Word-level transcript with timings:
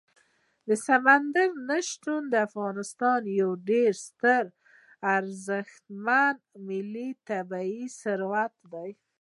سمندر 0.85 1.49
نه 1.69 1.77
شتون 1.89 2.21
د 2.29 2.33
افغانستان 2.47 3.21
یو 3.41 3.49
ډېر 3.69 3.91
ستر 4.07 4.43
او 4.51 4.57
ارزښتمن 5.17 6.35
ملي 6.67 7.09
طبعي 7.27 7.81
ثروت 8.01 8.53
دی. 8.73 8.89